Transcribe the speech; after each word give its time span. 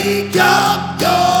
Take 0.00 0.36
up 0.36 1.00
your 1.00 1.37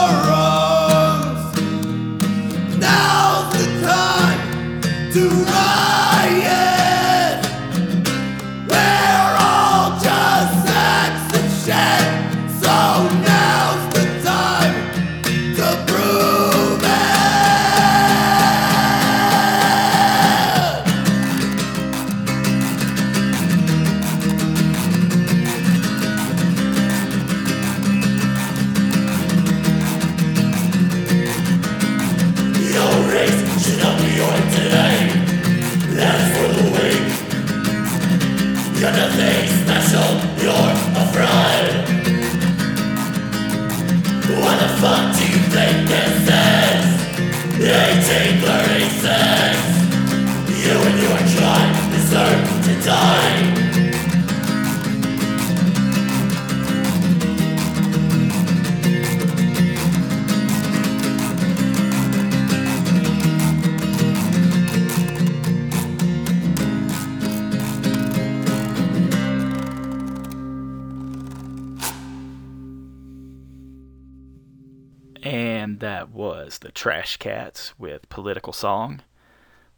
Trash 76.78 77.16
Cats 77.16 77.76
with 77.76 78.08
Political 78.08 78.52
Song. 78.52 79.00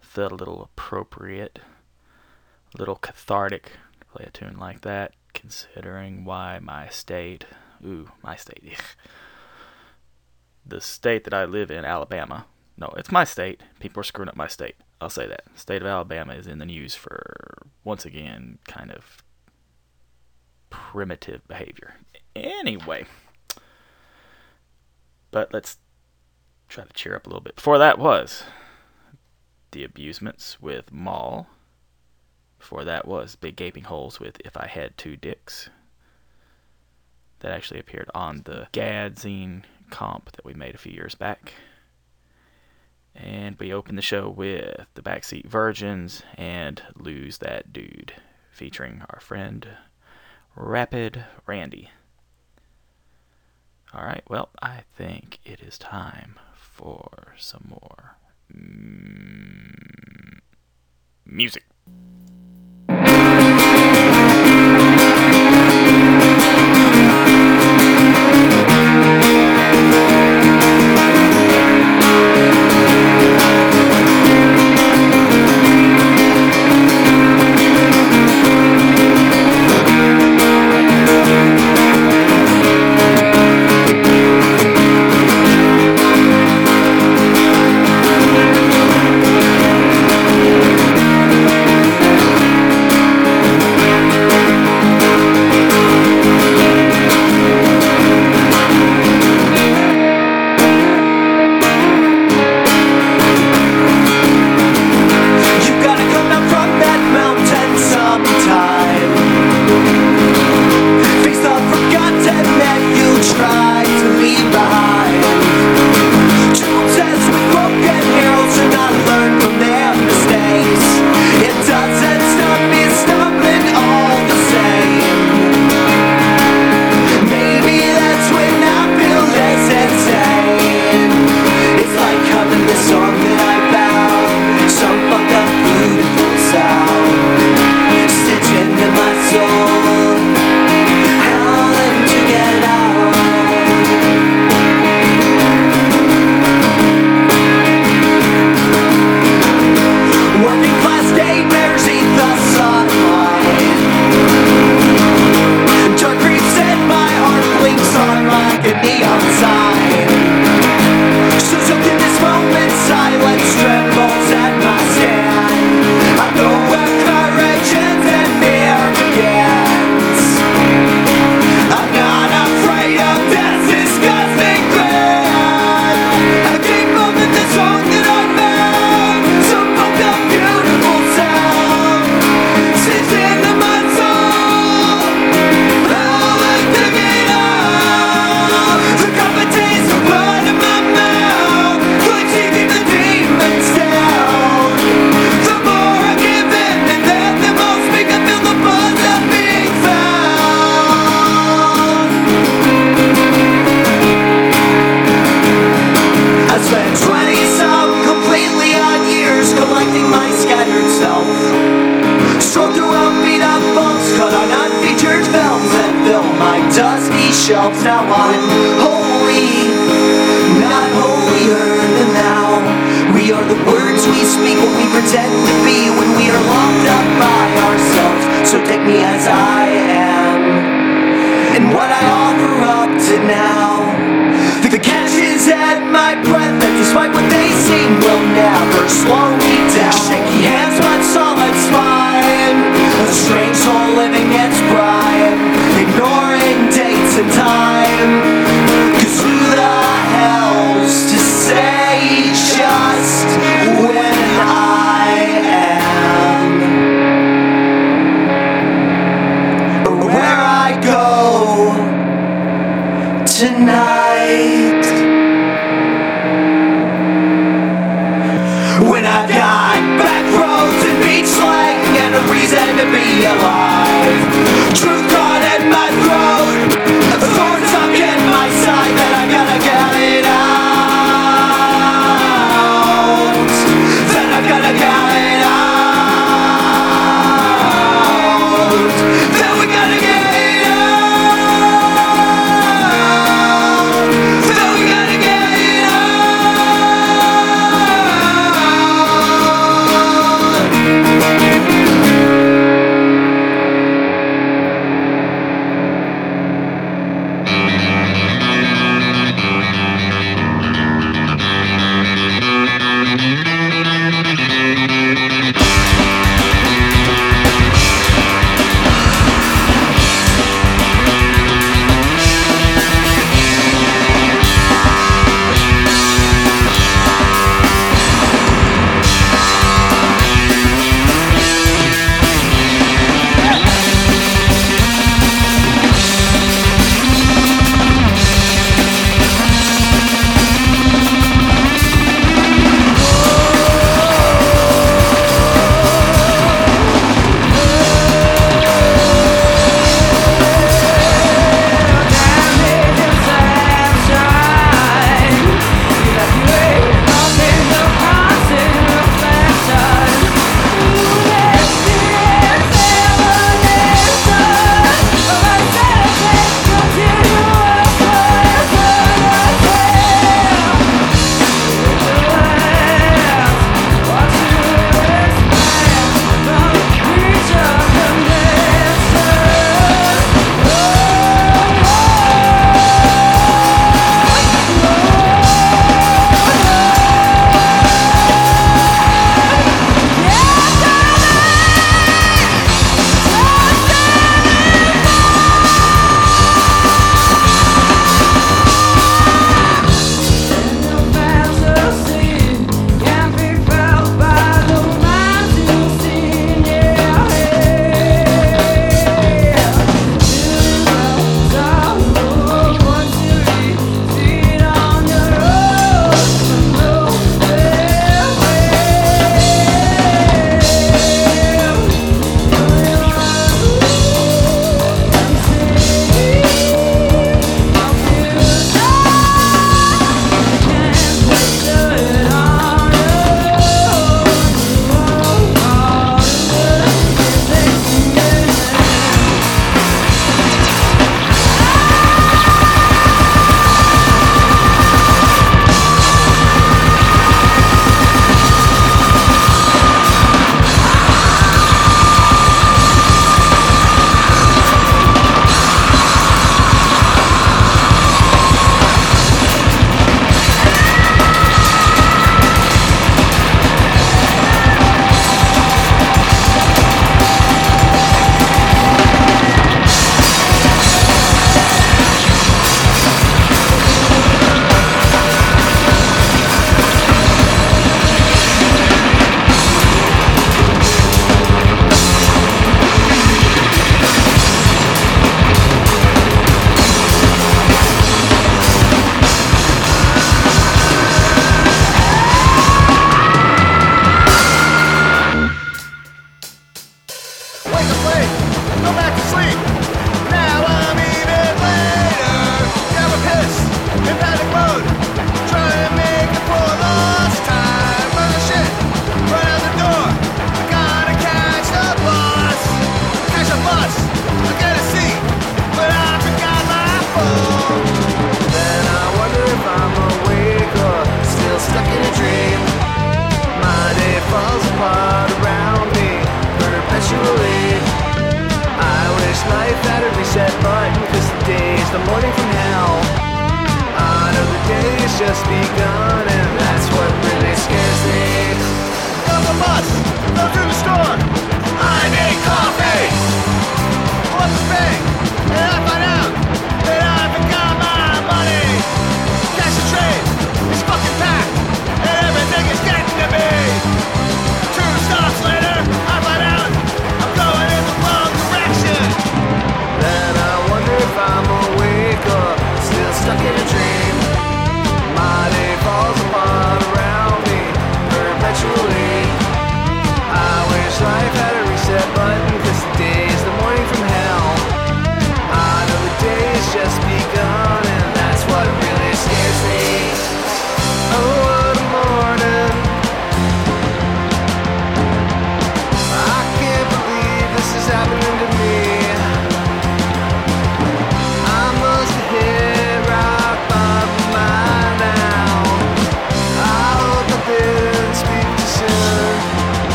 Felt 0.00 0.32
a 0.32 0.34
little 0.34 0.62
appropriate, 0.62 1.58
a 2.74 2.78
little 2.78 2.96
cathartic 2.96 3.72
to 4.00 4.06
play 4.08 4.26
a 4.26 4.30
tune 4.30 4.58
like 4.58 4.82
that, 4.82 5.14
considering 5.32 6.26
why 6.26 6.58
my 6.60 6.90
state, 6.90 7.46
ooh, 7.82 8.10
my 8.22 8.36
state, 8.36 8.74
the 10.66 10.82
state 10.82 11.24
that 11.24 11.32
I 11.32 11.46
live 11.46 11.70
in, 11.70 11.86
Alabama, 11.86 12.44
no, 12.76 12.92
it's 12.98 13.10
my 13.10 13.24
state. 13.24 13.62
People 13.78 14.00
are 14.02 14.04
screwing 14.04 14.28
up 14.28 14.36
my 14.36 14.46
state. 14.46 14.76
I'll 15.00 15.08
say 15.08 15.26
that. 15.26 15.44
State 15.54 15.80
of 15.80 15.88
Alabama 15.88 16.34
is 16.34 16.46
in 16.46 16.58
the 16.58 16.66
news 16.66 16.94
for, 16.94 17.62
once 17.82 18.04
again, 18.04 18.58
kind 18.68 18.90
of 18.90 19.24
primitive 20.68 21.48
behavior. 21.48 21.94
Anyway. 22.36 23.06
But 25.30 25.54
let's 25.54 25.78
try 26.70 26.84
to 26.84 26.92
cheer 26.92 27.16
up 27.16 27.26
a 27.26 27.28
little 27.28 27.42
bit. 27.42 27.56
Before 27.56 27.78
that 27.78 27.98
was 27.98 28.44
The 29.72 29.86
Abusements 29.86 30.60
with 30.60 30.92
Maul. 30.92 31.48
Before 32.58 32.84
that 32.84 33.06
was 33.06 33.36
Big 33.36 33.56
Gaping 33.56 33.84
Holes 33.84 34.20
with 34.20 34.40
If 34.44 34.56
I 34.56 34.66
Had 34.66 34.96
Two 34.96 35.16
Dicks. 35.16 35.68
That 37.40 37.52
actually 37.52 37.80
appeared 37.80 38.10
on 38.14 38.42
the 38.44 38.68
Gadzine 38.72 39.64
comp 39.90 40.30
that 40.32 40.44
we 40.44 40.54
made 40.54 40.74
a 40.74 40.78
few 40.78 40.92
years 40.92 41.14
back. 41.14 41.54
And 43.14 43.58
we 43.58 43.72
opened 43.72 43.98
the 43.98 44.02
show 44.02 44.28
with 44.28 44.86
The 44.94 45.02
Backseat 45.02 45.46
Virgins 45.46 46.22
and 46.36 46.80
Lose 46.94 47.38
That 47.38 47.72
Dude, 47.72 48.12
featuring 48.52 49.02
our 49.10 49.20
friend 49.20 49.66
Rapid 50.54 51.24
Randy. 51.46 51.90
All 53.92 54.04
right, 54.04 54.22
well, 54.28 54.50
I 54.62 54.84
think 54.96 55.40
it 55.44 55.60
is 55.60 55.76
time 55.76 56.38
for 56.80 57.34
some 57.36 57.66
more 57.68 58.16
mm, 58.52 60.40
music. 61.26 61.64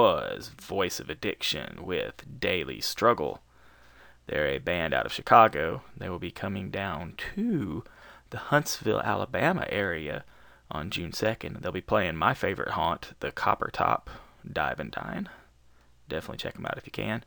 Was 0.00 0.48
Voice 0.58 0.98
of 0.98 1.10
Addiction 1.10 1.84
with 1.84 2.40
Daily 2.40 2.80
Struggle. 2.80 3.42
They're 4.28 4.48
a 4.48 4.56
band 4.56 4.94
out 4.94 5.04
of 5.04 5.12
Chicago. 5.12 5.82
They 5.94 6.08
will 6.08 6.18
be 6.18 6.30
coming 6.30 6.70
down 6.70 7.16
to 7.34 7.84
the 8.30 8.38
Huntsville, 8.38 9.02
Alabama 9.02 9.66
area 9.68 10.24
on 10.70 10.88
June 10.88 11.10
2nd. 11.10 11.60
They'll 11.60 11.70
be 11.70 11.82
playing 11.82 12.16
my 12.16 12.32
favorite 12.32 12.70
haunt, 12.70 13.12
the 13.20 13.30
Copper 13.30 13.68
Top 13.70 14.08
Dive 14.50 14.80
and 14.80 14.90
Dine. 14.90 15.28
Definitely 16.08 16.38
check 16.38 16.54
them 16.54 16.64
out 16.64 16.78
if 16.78 16.86
you 16.86 16.92
can. 16.92 17.22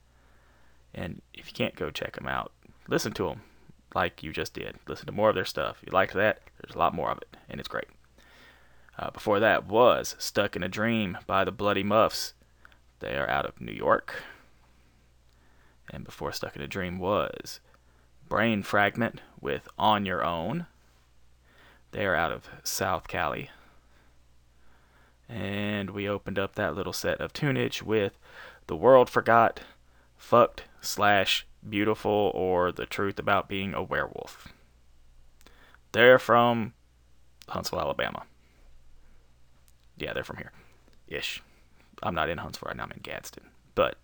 And 0.96 1.22
if 1.32 1.46
you 1.46 1.54
can't 1.54 1.76
go 1.76 1.92
check 1.92 2.16
them 2.16 2.28
out, 2.28 2.54
listen 2.88 3.14
to 3.14 3.28
them 3.28 3.42
like 3.94 4.24
you 4.24 4.34
just 4.34 4.56
did. 4.56 4.78
Listen 4.88 5.06
to 5.06 5.12
more 5.12 5.30
of 5.30 5.36
their 5.36 5.46
stuff. 5.46 5.78
If 5.84 5.90
you 5.90 5.94
liked 5.94 6.16
that, 6.16 6.42
there's 6.60 6.74
a 6.74 6.80
lot 6.80 6.96
more 6.96 7.12
of 7.12 7.20
it, 7.20 7.38
and 7.48 7.60
it's 7.60 7.70
great. 7.70 7.90
Uh, 8.98 9.12
before 9.12 9.40
that 9.42 9.68
was 9.68 10.16
Stuck 10.18 10.56
in 10.56 10.64
a 10.64 10.68
Dream 10.68 11.20
by 11.28 11.44
the 11.44 11.52
Bloody 11.52 11.84
Muffs. 11.84 12.34
They 13.04 13.18
are 13.18 13.30
out 13.30 13.46
of 13.46 13.60
New 13.60 13.74
York. 13.74 14.24
And 15.92 16.06
before 16.06 16.32
Stuck 16.32 16.56
in 16.56 16.62
a 16.62 16.68
Dream 16.68 17.00
was 17.00 17.60
Brain 18.30 18.64
Fragment 18.64 19.20
with 19.42 19.68
On 19.78 20.06
Your 20.06 20.24
Own. 20.24 20.68
They 21.92 22.06
are 22.06 22.16
out 22.16 22.32
of 22.32 22.48
South 22.64 23.10
Cali. 23.10 23.50
And 25.28 25.90
we 25.90 26.08
opened 26.08 26.40
up 26.40 26.56
that 26.56 26.76
little 26.76 26.94
set 26.94 27.20
of 27.20 27.34
tunage 27.34 27.82
with 27.82 28.18
The 28.68 28.78
World 28.78 29.10
Forgot, 29.10 29.60
Fucked, 30.16 30.64
Slash, 30.80 31.46
Beautiful, 31.70 32.32
or 32.34 32.72
The 32.72 32.86
Truth 32.86 33.20
About 33.20 33.50
Being 33.50 33.74
a 33.74 33.84
Werewolf. 33.84 34.48
They're 35.92 36.20
from 36.20 36.72
Huntsville, 37.50 37.82
Alabama. 37.82 38.24
Yeah, 39.98 40.14
they're 40.14 40.24
from 40.24 40.38
here. 40.38 40.54
Ish. 41.10 41.44
I'm 42.04 42.16
not 42.16 42.30
in 42.30 42.38
Huntsville 42.38 42.68
right 42.68 42.78
now, 42.78 42.84
I'm 42.84 42.92
in 42.92 43.00
Gadsden. 43.02 43.46
But 43.76 43.98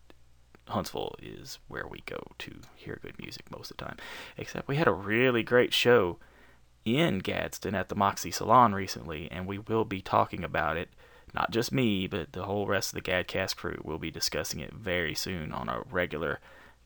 Huntsville 0.68 1.16
is 1.22 1.60
where 1.68 1.88
we 1.88 2.02
go 2.06 2.22
to 2.40 2.56
hear 2.76 3.00
good 3.02 3.20
music 3.20 3.52
most 3.52 3.72
of 3.72 3.78
the 3.78 3.86
time. 3.86 3.98
Except 4.38 4.68
we 4.68 4.78
had 4.78 4.88
a 4.88 4.94
really 4.94 5.44
great 5.44 5.74
show 5.74 6.18
in 6.86 7.20
Gadsden 7.20 7.76
at 7.76 7.90
the 7.90 7.96
Moxie 7.96 8.32
Salon 8.32 8.74
recently, 8.74 9.30
and 9.32 9.46
we 9.46 9.60
will 9.60 9.86
be 9.86 10.02
talking 10.02 10.44
about 10.44 10.78
it. 10.78 10.90
Not 11.34 11.52
just 11.52 11.72
me, 11.72 12.08
but 12.08 12.34
the 12.34 12.46
whole 12.46 12.66
rest 12.66 12.90
of 12.96 13.04
the 13.04 13.12
Gadcast 13.12 13.56
crew 13.56 13.80
will 13.84 14.00
be 14.00 14.10
discussing 14.10 14.60
it 14.60 14.74
very 14.74 15.14
soon 15.14 15.52
on 15.52 15.70
a 15.70 15.84
regular 15.92 16.40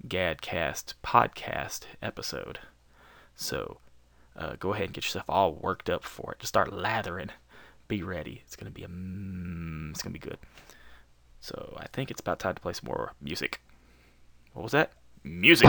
Gadcast 0.05 0.95
podcast 1.03 1.81
episode. 2.01 2.59
So 3.35 3.77
uh, 4.35 4.55
go 4.59 4.73
ahead 4.73 4.85
and 4.85 4.93
get 4.93 5.05
yourself 5.05 5.29
all 5.29 5.53
worked 5.53 5.89
up 5.89 6.03
for 6.03 6.33
it. 6.33 6.39
Just 6.39 6.49
start 6.49 6.73
lathering. 6.73 7.29
Be 7.87 8.03
ready. 8.03 8.41
It's 8.45 8.55
gonna 8.55 8.71
be 8.71 8.83
a. 8.83 8.87
Mm, 8.87 9.91
it's 9.91 10.01
gonna 10.01 10.13
be 10.13 10.19
good. 10.19 10.37
So 11.43 11.75
I 11.75 11.87
think 11.87 12.09
it's 12.09 12.21
about 12.21 12.39
time 12.39 12.55
to 12.55 12.61
play 12.61 12.71
some 12.71 12.87
more 12.87 13.11
music. 13.19 13.59
What 14.53 14.63
was 14.63 14.71
that? 14.71 14.93
Music. 15.25 15.67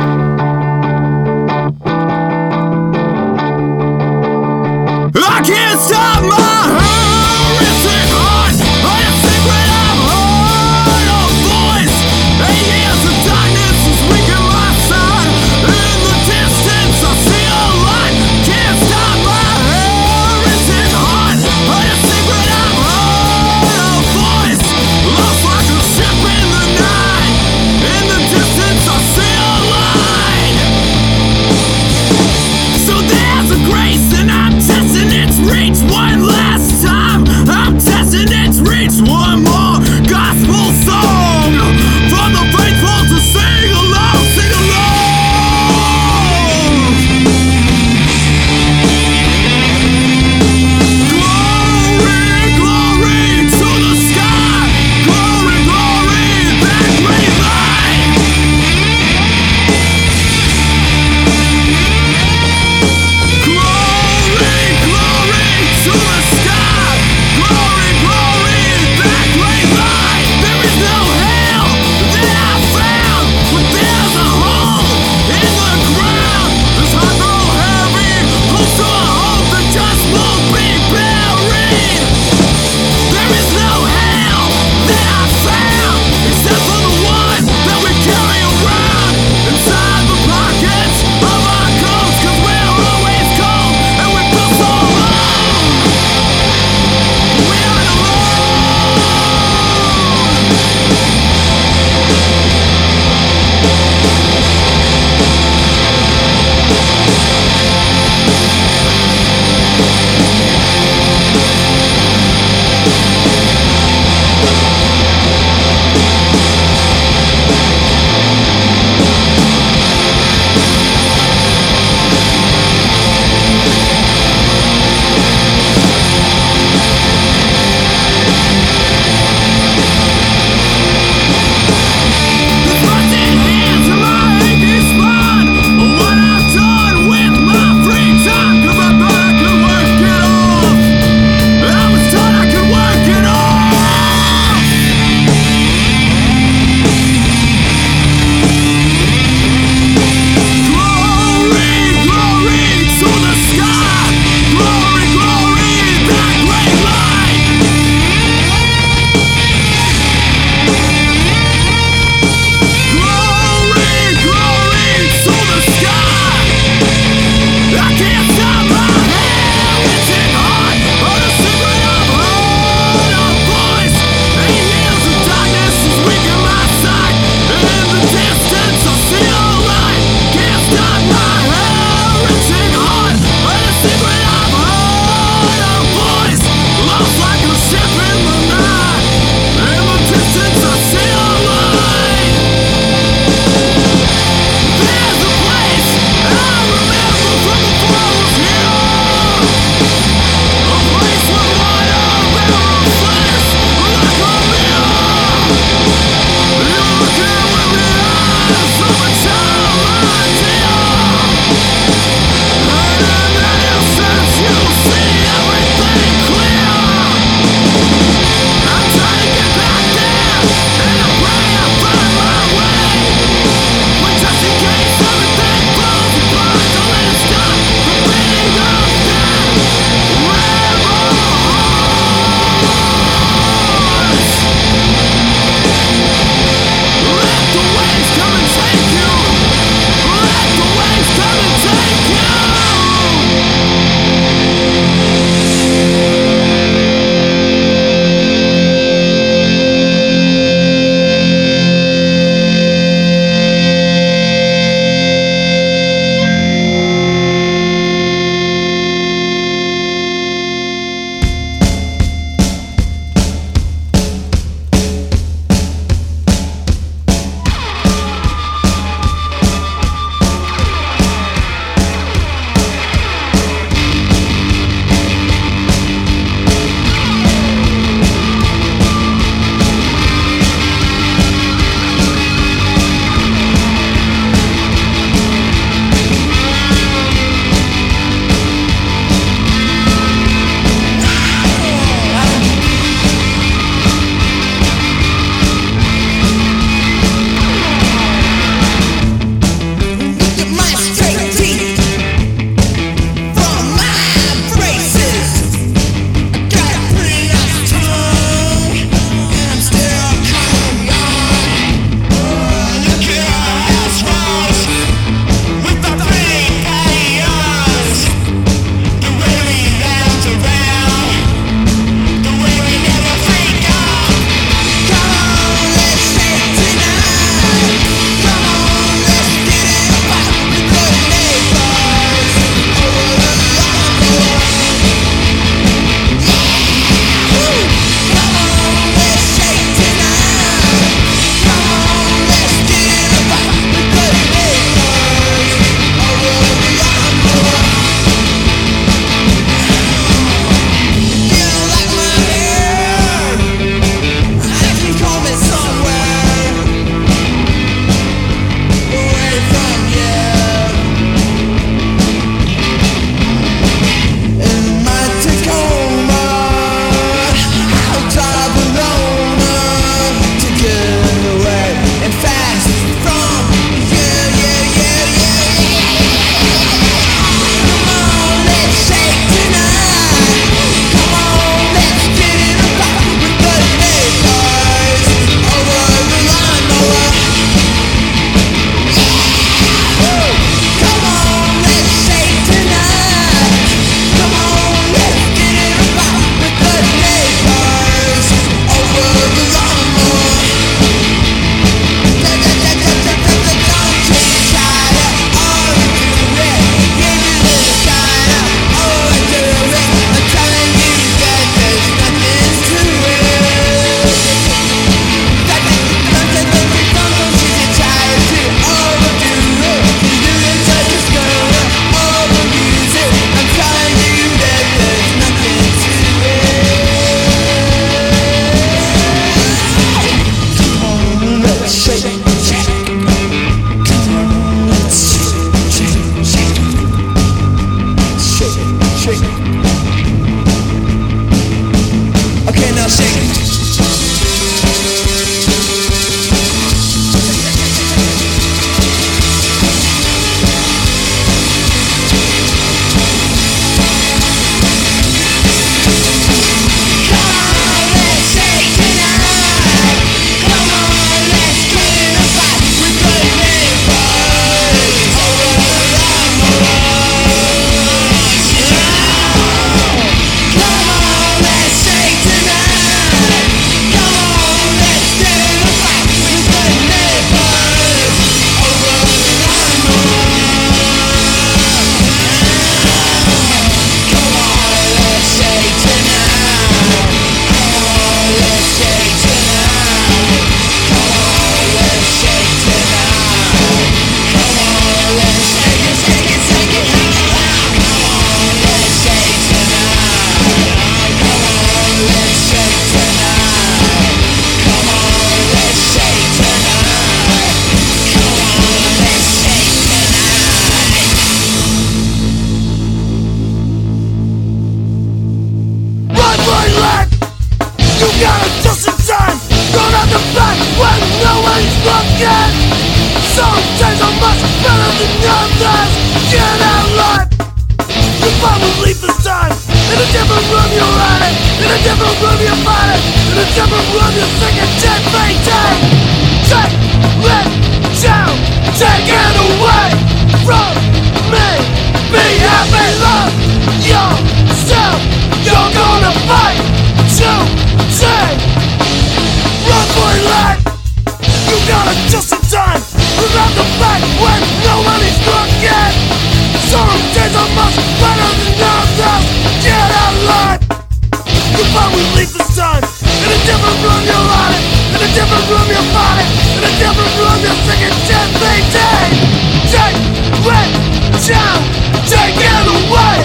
away 572.69 573.17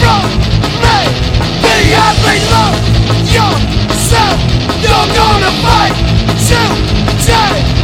from 0.00 0.22
me. 0.84 0.98
Be 1.64 1.96
happy, 1.96 2.38
love 2.52 2.76
yourself. 3.24 4.36
You're 4.82 5.08
gonna 5.16 5.52
fight 5.62 5.94
today. 6.46 7.77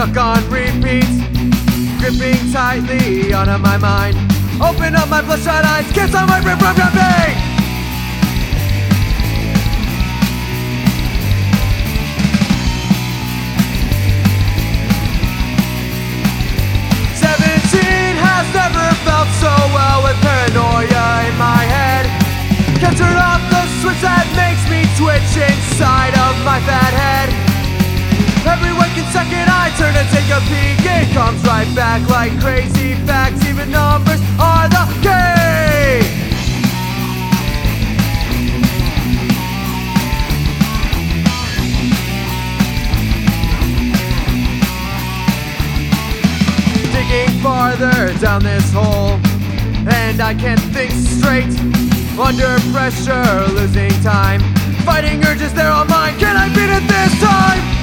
stuck 0.00 0.16
on 0.16 0.42
repeat, 0.48 1.04
gripping 2.00 2.40
tightly 2.50 3.34
onto 3.34 3.58
my 3.58 3.76
mind. 3.76 4.16
Open 4.56 4.94
up 4.96 5.10
my 5.10 5.20
bloodshot 5.20 5.62
eyes, 5.62 5.84
kiss 5.92 6.14
on 6.14 6.26
my 6.26 6.38
rib, 6.38 6.56
rib, 6.56 6.80
Seventeen 17.20 18.16
has 18.24 18.46
Never 18.56 18.88
felt 19.04 19.28
so 19.36 19.52
well 19.76 20.00
with 20.04 20.16
paranoia 20.24 21.28
in 21.28 21.36
my 21.36 21.60
head. 21.68 22.06
Can't 22.80 22.96
turn 22.96 23.18
off 23.20 23.42
the 23.52 23.68
switch 23.82 24.00
that 24.00 24.24
makes 24.32 24.64
me 24.72 24.80
twitch 24.96 25.36
inside 25.36 26.16
of 26.24 26.32
my 26.42 26.58
fat 26.64 26.94
head. 26.96 27.28
Everyone 28.48 28.88
can 28.96 29.04
suck 29.12 29.28
it 29.28 29.49
turn 29.92 30.04
to 30.04 30.10
take 30.12 30.30
a 30.30 30.40
peek. 30.40 30.84
It 30.84 31.12
comes 31.12 31.42
right 31.44 31.68
back 31.74 32.08
like 32.08 32.38
crazy 32.40 32.94
facts. 33.06 33.44
Even 33.46 33.70
numbers 33.70 34.20
are 34.38 34.68
the 34.68 34.84
key. 35.02 36.00
Digging 46.92 47.42
farther 47.42 48.12
down 48.18 48.42
this 48.42 48.72
hole, 48.72 49.18
and 49.88 50.20
I 50.20 50.34
can't 50.34 50.60
think 50.72 50.92
straight. 50.92 51.50
Under 52.18 52.60
pressure, 52.72 53.46
losing 53.54 53.90
time. 54.02 54.40
Fighting 54.84 55.24
urges, 55.24 55.54
they're 55.54 55.70
all 55.70 55.86
mine. 55.86 56.18
Can 56.18 56.36
I 56.36 56.48
beat 56.48 56.70
it 56.70 56.86
this 56.86 57.20
time? 57.20 57.79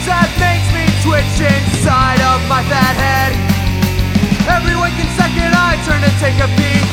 sounds 0.00 0.08
that 0.08 0.32
makes 0.40 0.68
me 0.72 0.88
twitch 1.04 1.40
inside 1.44 2.20
of 2.24 2.40
my 2.48 2.62
fat 2.68 2.96
head. 2.96 3.32
Everyone 4.48 4.90
can 4.96 5.08
second 5.16 5.52
I 5.52 5.76
turn 5.84 6.00
and 6.02 6.16
take 6.20 6.38
a 6.40 6.48
peek. 6.56 6.89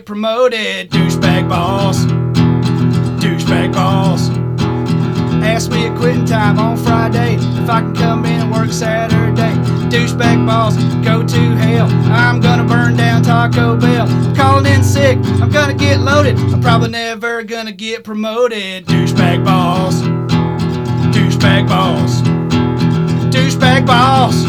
Get 0.00 0.06
promoted. 0.06 0.90
Douchebag 0.90 1.48
boss. 1.48 2.04
Douchebag 3.22 3.72
boss. 3.72 4.30
Ask 5.44 5.70
me 5.70 5.86
at 5.86 5.96
quitting 5.96 6.24
time 6.24 6.58
on 6.58 6.76
Friday 6.76 7.34
if 7.34 7.68
I 7.68 7.80
can 7.80 7.94
come 7.94 8.24
in 8.24 8.40
and 8.40 8.50
work 8.50 8.72
Saturday. 8.72 9.52
Douchebag 9.90 10.46
boss, 10.46 10.76
go 11.04 11.22
to 11.26 11.56
hell. 11.56 11.86
I'm 12.12 12.40
gonna 12.40 12.64
burn 12.64 12.96
down 12.96 13.22
Taco 13.22 13.76
Bell. 13.76 14.06
Calling 14.34 14.66
in 14.72 14.82
sick, 14.82 15.18
I'm 15.40 15.50
gonna 15.50 15.74
get 15.74 16.00
loaded. 16.00 16.38
I'm 16.38 16.62
probably 16.62 16.90
never 16.90 17.42
gonna 17.42 17.72
get 17.72 18.04
promoted. 18.04 18.86
Douchebag 18.86 19.44
boss, 19.44 20.00
douchebag 21.14 21.68
boss, 21.68 22.22
douchebag 23.34 23.86
boss, 23.86 24.44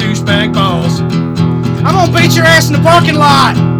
douchebag 0.00 0.54
boss. 0.54 1.00
I'm 1.00 1.94
gonna 1.94 2.12
beat 2.12 2.36
your 2.36 2.44
ass 2.44 2.68
in 2.68 2.74
the 2.74 2.82
parking 2.82 3.16
lot. 3.16 3.76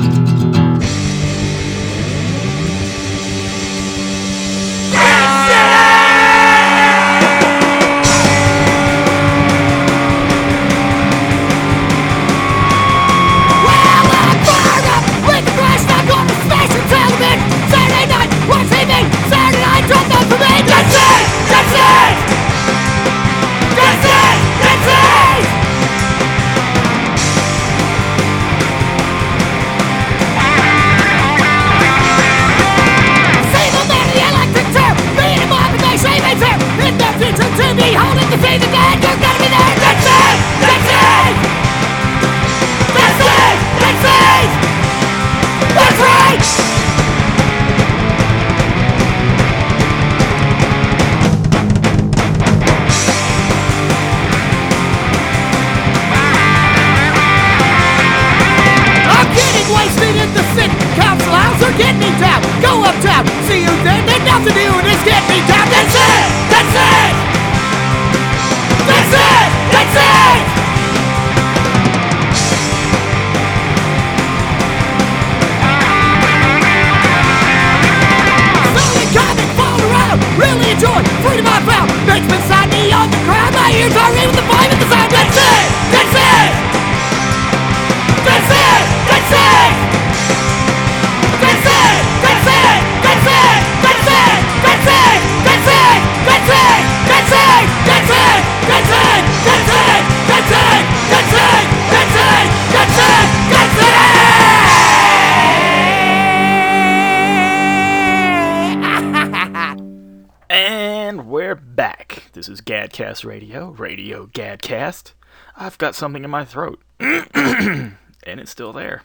This 112.47 112.61
is 112.61 112.65
Gadcast 112.65 113.25
Radio, 113.25 113.71
Radio 113.71 114.27
Gadcast. 114.27 115.15
I've 115.57 115.79
got 115.79 115.97
something 115.97 116.23
in 116.23 116.31
my 116.31 116.45
throat, 116.45 116.81
and 117.01 117.97
it's 118.25 118.53
still 118.53 118.73
there. 118.73 119.03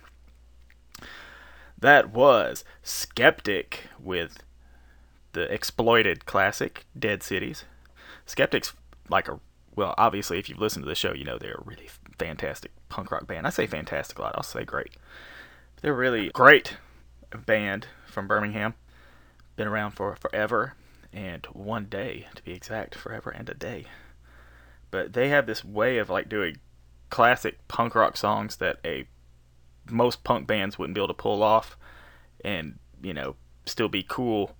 That 1.75 2.11
was 2.11 2.63
Skeptic 2.83 3.85
with 3.99 4.43
the 5.33 5.51
exploited 5.51 6.27
classic 6.27 6.85
Dead 6.97 7.23
Cities. 7.23 7.65
Skeptic's 8.27 8.73
like 9.09 9.27
a 9.27 9.39
well, 9.75 9.95
obviously, 9.97 10.37
if 10.37 10.47
you've 10.47 10.61
listened 10.61 10.85
to 10.85 10.89
the 10.89 10.93
show, 10.93 11.13
you 11.13 11.25
know 11.25 11.39
they're 11.39 11.55
a 11.55 11.63
really 11.65 11.89
fantastic 12.19 12.69
punk 12.89 13.09
rock 13.09 13.25
band. 13.25 13.47
I 13.47 13.49
say 13.49 13.65
fantastic 13.65 14.19
a 14.19 14.21
lot. 14.21 14.35
I'll 14.35 14.43
say 14.43 14.65
great. 14.65 14.91
They're 15.81 15.95
really 15.95 16.29
great 16.29 16.77
band 17.47 17.87
from 18.05 18.27
Birmingham. 18.27 18.75
Been 19.55 19.67
around 19.67 19.93
for 19.93 20.15
forever 20.15 20.75
and 21.13 21.45
one 21.47 21.85
day 21.85 22.27
to 22.35 22.43
be 22.43 22.53
exact, 22.53 22.95
forever 22.95 23.29
and 23.29 23.49
a 23.49 23.53
day. 23.53 23.85
But 24.89 25.13
they 25.13 25.29
have 25.29 25.45
this 25.45 25.63
way 25.63 25.97
of 25.97 26.09
like 26.09 26.29
doing 26.29 26.57
classic 27.09 27.67
punk 27.67 27.95
rock 27.95 28.17
songs 28.17 28.57
that 28.57 28.79
a 28.85 29.07
most 29.89 30.23
punk 30.23 30.47
bands 30.47 30.77
wouldn't 30.77 30.95
be 30.95 31.01
able 31.01 31.07
to 31.07 31.13
pull 31.13 31.43
off 31.43 31.77
and, 32.43 32.79
you 33.01 33.13
know, 33.13 33.35
still 33.65 33.89
be 33.89 34.03
cool. 34.03 34.55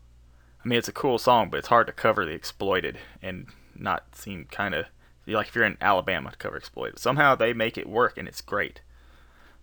I 0.63 0.67
mean, 0.67 0.77
it's 0.77 0.87
a 0.87 0.93
cool 0.93 1.17
song, 1.17 1.49
but 1.49 1.57
it's 1.57 1.67
hard 1.67 1.87
to 1.87 1.93
cover 1.93 2.25
the 2.25 2.31
exploited 2.31 2.97
and 3.21 3.47
not 3.75 4.15
seem 4.15 4.45
kind 4.45 4.75
of 4.75 4.85
like 5.27 5.47
if 5.47 5.55
you're 5.55 5.65
in 5.65 5.77
Alabama 5.81 6.31
to 6.31 6.37
cover 6.37 6.57
exploited. 6.57 6.99
Somehow 6.99 7.35
they 7.35 7.53
make 7.53 7.77
it 7.77 7.87
work 7.87 8.17
and 8.17 8.27
it's 8.27 8.41
great. 8.41 8.81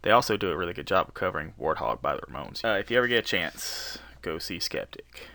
They 0.03 0.11
also 0.11 0.37
do 0.37 0.51
a 0.51 0.57
really 0.57 0.73
good 0.73 0.87
job 0.87 1.09
of 1.09 1.15
covering 1.15 1.55
Warthog 1.61 2.01
by 2.01 2.15
the 2.15 2.23
Ramones. 2.23 2.65
Uh, 2.65 2.79
if 2.79 2.91
you 2.91 2.99
ever 2.99 3.09
get 3.09 3.25
a 3.25 3.27
chance, 3.27 3.99
go 4.23 4.39
see 4.39 4.61
Skeptic. 4.61 5.29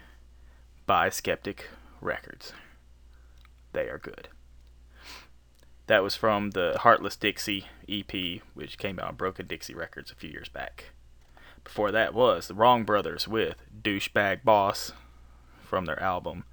Buy 0.86 1.10
Skeptic 1.10 1.70
Records. 2.02 2.54
They 3.72 3.88
are 3.88 3.98
good. 3.98 4.28
That 5.88 6.04
was 6.04 6.16
from 6.16 6.52
the 6.52 6.78
Heartless 6.80 7.16
Dixie 7.16 7.68
EP, 7.90 8.42
which 8.54 8.78
came 8.78 9.00
out 9.00 9.08
on 9.08 9.16
Broken 9.16 9.48
Dixie 9.48 9.74
Records 9.74 10.12
a 10.12 10.16
few 10.16 10.30
years 10.30 10.50
back. 10.50 10.92
Before 11.64 11.92
that 11.92 12.14
was 12.14 12.48
the 12.48 12.54
Wrong 12.54 12.84
Brothers 12.84 13.28
with 13.28 13.56
Douchebag 13.82 14.44
Boss 14.44 14.92
from 15.62 15.86
their 15.86 16.02
album 16.02 16.44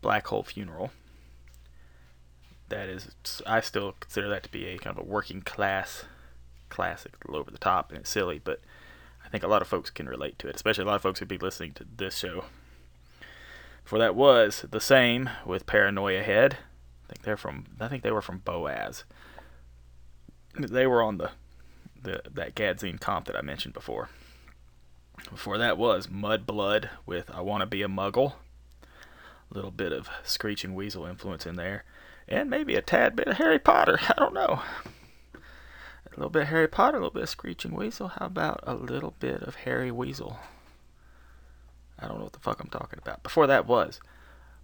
Black 0.00 0.26
Hole 0.26 0.42
Funeral. 0.42 0.90
That 2.68 2.88
is, 2.88 3.10
I 3.46 3.60
still 3.60 3.94
consider 4.00 4.28
that 4.28 4.42
to 4.42 4.50
be 4.50 4.66
a 4.66 4.78
kind 4.78 4.98
of 4.98 5.02
a 5.02 5.08
working 5.08 5.40
class 5.42 6.04
classic, 6.68 7.14
over 7.28 7.50
the 7.50 7.58
top 7.58 7.90
and 7.90 8.00
it's 8.00 8.10
silly, 8.10 8.40
but 8.42 8.60
I 9.24 9.28
think 9.28 9.44
a 9.44 9.48
lot 9.48 9.62
of 9.62 9.68
folks 9.68 9.90
can 9.90 10.08
relate 10.08 10.38
to 10.40 10.48
it, 10.48 10.56
especially 10.56 10.84
a 10.84 10.86
lot 10.86 10.96
of 10.96 11.02
folks 11.02 11.18
who'd 11.18 11.28
be 11.28 11.38
listening 11.38 11.72
to 11.74 11.86
this 11.96 12.18
show. 12.18 12.44
For 13.84 13.98
that 13.98 14.14
was 14.14 14.64
the 14.70 14.80
same 14.80 15.28
with 15.44 15.66
Paranoia 15.66 16.22
Head. 16.22 16.58
I 17.04 17.12
think 17.12 17.22
they're 17.22 17.36
from. 17.36 17.66
I 17.78 17.88
think 17.88 18.02
they 18.02 18.10
were 18.10 18.22
from 18.22 18.38
Boaz. 18.38 19.04
They 20.58 20.86
were 20.86 21.02
on 21.02 21.18
the, 21.18 21.32
the 22.00 22.22
that 22.32 22.54
Gadzine 22.54 23.00
comp 23.00 23.26
that 23.26 23.36
I 23.36 23.42
mentioned 23.42 23.74
before. 23.74 24.08
Before 25.30 25.58
that 25.58 25.78
was 25.78 26.08
Mud 26.10 26.46
Blood 26.46 26.90
with 27.06 27.30
I 27.30 27.40
Wanna 27.40 27.66
Be 27.66 27.82
a 27.82 27.88
Muggle. 27.88 28.34
A 29.50 29.54
little 29.54 29.70
bit 29.70 29.92
of 29.92 30.08
Screeching 30.22 30.74
Weasel 30.74 31.06
influence 31.06 31.46
in 31.46 31.56
there. 31.56 31.84
And 32.26 32.48
maybe 32.48 32.74
a 32.74 32.82
tad 32.82 33.14
bit 33.14 33.28
of 33.28 33.36
Harry 33.36 33.58
Potter. 33.58 33.98
I 34.08 34.14
don't 34.16 34.34
know. 34.34 34.62
A 35.34 36.16
little 36.16 36.30
bit 36.30 36.42
of 36.42 36.48
Harry 36.48 36.68
Potter, 36.68 36.96
a 36.96 37.00
little 37.00 37.12
bit 37.12 37.24
of 37.24 37.28
Screeching 37.28 37.74
Weasel. 37.74 38.08
How 38.08 38.26
about 38.26 38.60
a 38.62 38.74
little 38.74 39.14
bit 39.18 39.42
of 39.42 39.56
Harry 39.56 39.90
Weasel? 39.90 40.38
I 41.98 42.06
don't 42.06 42.18
know 42.18 42.24
what 42.24 42.32
the 42.32 42.40
fuck 42.40 42.60
I'm 42.60 42.68
talking 42.68 42.98
about. 43.00 43.22
Before 43.22 43.46
that 43.46 43.66
was 43.66 44.00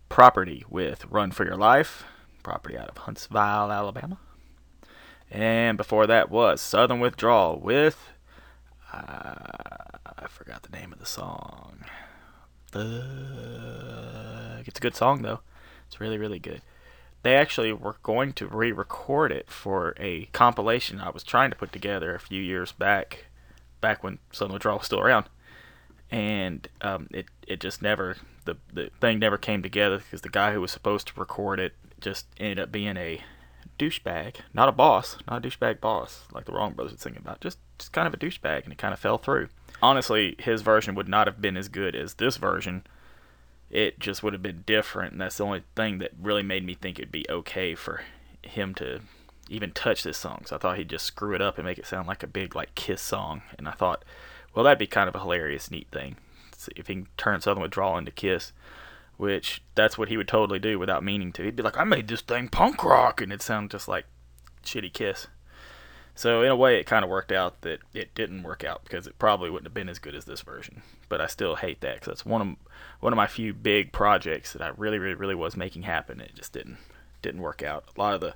Property 0.08 0.64
with 0.68 1.04
Run 1.06 1.30
for 1.30 1.44
Your 1.44 1.56
Life. 1.56 2.04
Property 2.42 2.76
out 2.76 2.88
of 2.88 2.98
Huntsville, 2.98 3.70
Alabama. 3.70 4.18
And 5.30 5.76
before 5.76 6.06
that 6.06 6.30
was 6.30 6.60
Southern 6.60 7.00
Withdrawal 7.00 7.58
with. 7.60 8.08
Uh, 8.92 9.34
I 10.18 10.26
forgot 10.28 10.62
the 10.64 10.76
name 10.76 10.92
of 10.92 10.98
the 10.98 11.06
song. 11.06 11.84
It's 14.66 14.78
a 14.78 14.82
good 14.82 14.96
song, 14.96 15.22
though. 15.22 15.40
It's 15.86 16.00
really, 16.00 16.18
really 16.18 16.38
good. 16.38 16.62
They 17.22 17.36
actually 17.36 17.72
were 17.72 17.96
going 18.02 18.32
to 18.34 18.46
re 18.46 18.72
record 18.72 19.30
it 19.30 19.50
for 19.50 19.94
a 19.98 20.26
compilation 20.26 21.00
I 21.00 21.10
was 21.10 21.22
trying 21.22 21.50
to 21.50 21.56
put 21.56 21.72
together 21.72 22.14
a 22.14 22.20
few 22.20 22.42
years 22.42 22.72
back, 22.72 23.26
back 23.80 24.02
when 24.02 24.18
Southern 24.32 24.54
Withdrawal 24.54 24.78
was 24.78 24.86
still 24.86 25.00
around. 25.00 25.26
And 26.10 26.68
um, 26.80 27.08
it, 27.12 27.26
it 27.46 27.60
just 27.60 27.82
never, 27.82 28.16
the, 28.44 28.56
the 28.72 28.90
thing 29.00 29.18
never 29.18 29.38
came 29.38 29.62
together 29.62 29.98
because 29.98 30.22
the 30.22 30.28
guy 30.28 30.52
who 30.52 30.60
was 30.60 30.72
supposed 30.72 31.06
to 31.08 31.20
record 31.20 31.60
it 31.60 31.74
just 32.00 32.26
ended 32.38 32.58
up 32.58 32.72
being 32.72 32.96
a 32.96 33.22
douchebag, 33.78 34.36
not 34.52 34.68
a 34.68 34.72
boss, 34.72 35.16
not 35.28 35.44
a 35.44 35.48
douchebag 35.48 35.80
boss 35.80 36.26
like 36.32 36.44
the 36.44 36.52
Wrong 36.52 36.72
Brothers 36.72 36.92
would 36.92 37.00
sing 37.00 37.16
about, 37.16 37.40
just 37.40 37.58
just 37.78 37.92
kind 37.92 38.06
of 38.06 38.14
a 38.14 38.18
douchebag, 38.18 38.64
and 38.64 38.72
it 38.72 38.78
kind 38.78 38.92
of 38.92 39.00
fell 39.00 39.18
through. 39.18 39.48
Honestly, 39.82 40.36
his 40.38 40.62
version 40.62 40.94
would 40.94 41.08
not 41.08 41.26
have 41.26 41.40
been 41.40 41.56
as 41.56 41.68
good 41.68 41.96
as 41.96 42.14
this 42.14 42.36
version. 42.36 42.86
It 43.70 43.98
just 43.98 44.22
would 44.22 44.34
have 44.34 44.42
been 44.42 44.64
different, 44.66 45.12
and 45.12 45.20
that's 45.20 45.38
the 45.38 45.44
only 45.44 45.62
thing 45.74 45.98
that 45.98 46.10
really 46.20 46.42
made 46.42 46.64
me 46.64 46.74
think 46.74 46.98
it'd 46.98 47.10
be 47.10 47.24
okay 47.30 47.74
for 47.74 48.02
him 48.42 48.74
to 48.74 49.00
even 49.48 49.72
touch 49.72 50.02
this 50.02 50.18
song. 50.18 50.42
So 50.46 50.56
I 50.56 50.58
thought 50.58 50.76
he'd 50.76 50.90
just 50.90 51.06
screw 51.06 51.34
it 51.34 51.40
up 51.40 51.56
and 51.56 51.64
make 51.64 51.78
it 51.78 51.86
sound 51.86 52.06
like 52.06 52.22
a 52.22 52.26
big 52.26 52.54
like 52.54 52.74
Kiss 52.74 53.00
song, 53.00 53.42
and 53.56 53.66
I 53.66 53.72
thought, 53.72 54.04
well, 54.54 54.64
that'd 54.64 54.78
be 54.78 54.86
kind 54.86 55.08
of 55.08 55.14
a 55.14 55.20
hilarious, 55.20 55.70
neat 55.70 55.88
thing. 55.90 56.16
See 56.56 56.72
if 56.76 56.88
he 56.88 56.94
can 56.94 57.08
turn 57.16 57.40
Southern 57.40 57.62
Withdrawal 57.62 57.98
into 57.98 58.10
Kiss 58.10 58.52
which 59.20 59.62
that's 59.74 59.98
what 59.98 60.08
he 60.08 60.16
would 60.16 60.26
totally 60.26 60.58
do 60.58 60.78
without 60.78 61.04
meaning 61.04 61.30
to. 61.30 61.42
He'd 61.42 61.54
be 61.54 61.62
like, 61.62 61.76
I 61.76 61.84
made 61.84 62.08
this 62.08 62.22
thing 62.22 62.48
punk 62.48 62.82
rock, 62.82 63.20
and 63.20 63.30
it 63.30 63.42
sounded 63.42 63.70
just 63.70 63.86
like 63.86 64.06
shitty 64.64 64.94
Kiss. 64.94 65.26
So 66.14 66.40
in 66.40 66.50
a 66.50 66.56
way, 66.56 66.80
it 66.80 66.86
kind 66.86 67.04
of 67.04 67.10
worked 67.10 67.30
out 67.30 67.60
that 67.60 67.80
it 67.92 68.14
didn't 68.14 68.44
work 68.44 68.64
out 68.64 68.82
because 68.82 69.06
it 69.06 69.18
probably 69.18 69.50
wouldn't 69.50 69.66
have 69.66 69.74
been 69.74 69.90
as 69.90 69.98
good 69.98 70.14
as 70.14 70.24
this 70.24 70.40
version. 70.40 70.80
But 71.10 71.20
I 71.20 71.26
still 71.26 71.56
hate 71.56 71.82
that 71.82 71.96
because 71.96 72.06
that's 72.06 72.24
one 72.24 72.40
of 72.40 72.56
one 73.00 73.12
of 73.12 73.18
my 73.18 73.26
few 73.26 73.52
big 73.52 73.92
projects 73.92 74.54
that 74.54 74.62
I 74.62 74.72
really, 74.78 74.98
really, 74.98 75.14
really 75.14 75.34
was 75.34 75.54
making 75.54 75.82
happen. 75.82 76.18
It 76.22 76.34
just 76.34 76.54
didn't 76.54 76.78
didn't 77.20 77.42
work 77.42 77.62
out. 77.62 77.84
A 77.94 78.00
lot 78.00 78.14
of 78.14 78.22
the 78.22 78.34